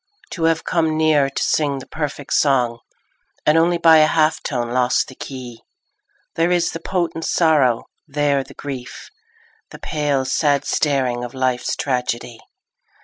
To 0.31 0.45
have 0.45 0.63
come 0.63 0.97
near 0.97 1.29
to 1.29 1.43
sing 1.43 1.77
the 1.77 1.85
perfect 1.85 2.33
song 2.33 2.79
And 3.45 3.55
only 3.55 3.77
by 3.77 3.97
a 3.97 4.07
half 4.07 4.41
tone 4.41 4.71
lost 4.71 5.07
the 5.09 5.13
key, 5.13 5.61
There 6.33 6.49
is 6.49 6.71
the 6.71 6.79
potent 6.79 7.23
sorrow, 7.23 7.83
there 8.07 8.43
the 8.43 8.55
grief, 8.55 9.11
The 9.69 9.77
pale, 9.77 10.25
sad 10.25 10.65
staring 10.65 11.23
of 11.23 11.35
life's 11.35 11.75
tragedy. 11.75 12.39